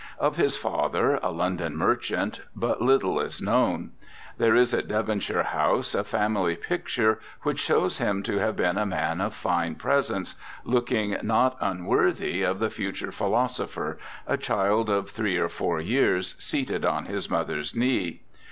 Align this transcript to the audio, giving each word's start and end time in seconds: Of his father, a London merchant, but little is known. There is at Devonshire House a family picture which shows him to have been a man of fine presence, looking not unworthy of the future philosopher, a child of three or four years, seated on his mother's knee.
Of 0.17 0.35
his 0.35 0.57
father, 0.57 1.19
a 1.21 1.29
London 1.29 1.77
merchant, 1.77 2.41
but 2.55 2.81
little 2.81 3.19
is 3.19 3.39
known. 3.39 3.91
There 4.39 4.55
is 4.55 4.73
at 4.73 4.87
Devonshire 4.87 5.43
House 5.43 5.93
a 5.93 6.03
family 6.03 6.55
picture 6.55 7.19
which 7.43 7.59
shows 7.59 7.99
him 7.99 8.23
to 8.23 8.39
have 8.39 8.55
been 8.55 8.79
a 8.79 8.85
man 8.87 9.21
of 9.21 9.35
fine 9.35 9.75
presence, 9.75 10.33
looking 10.63 11.17
not 11.21 11.55
unworthy 11.61 12.41
of 12.41 12.57
the 12.57 12.71
future 12.71 13.11
philosopher, 13.11 13.99
a 14.25 14.37
child 14.37 14.89
of 14.89 15.07
three 15.11 15.37
or 15.37 15.49
four 15.49 15.79
years, 15.79 16.33
seated 16.39 16.83
on 16.83 17.05
his 17.05 17.29
mother's 17.29 17.75
knee. 17.75 18.23